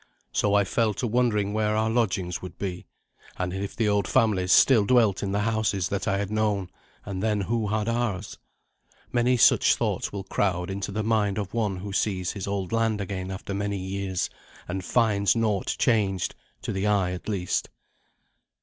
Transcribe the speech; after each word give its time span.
So 0.31 0.55
I 0.55 0.63
fell 0.63 0.95
to 0.95 1.05
wondering 1.05 1.53
where 1.53 1.77
our 1.77 1.91
lodgings 1.91 2.41
would 2.41 2.53
he, 2.59 2.87
and 3.37 3.53
if 3.53 3.75
the 3.75 3.87
old 3.87 4.07
families 4.07 4.51
still 4.51 4.83
dwelt 4.83 5.21
in 5.21 5.31
the 5.31 5.41
houses 5.41 5.89
that 5.89 6.07
I 6.07 6.17
had 6.17 6.31
known, 6.31 6.71
and 7.05 7.21
then 7.21 7.41
who 7.41 7.67
had 7.67 7.87
ours. 7.87 8.39
Many 9.13 9.37
such 9.37 9.75
thoughts 9.75 10.11
will 10.11 10.23
crowd 10.23 10.71
into 10.71 10.91
the 10.91 11.03
mind 11.03 11.37
of 11.37 11.53
one 11.53 11.75
who 11.75 11.93
sees 11.93 12.31
his 12.31 12.47
old 12.47 12.71
land 12.71 12.99
again 12.99 13.29
after 13.29 13.53
many 13.53 13.77
years, 13.77 14.27
and 14.67 14.83
finds 14.83 15.35
naught 15.35 15.75
changed, 15.77 16.33
to 16.63 16.73
the 16.73 16.87
eye 16.87 17.11
at 17.11 17.29
least. 17.29 17.69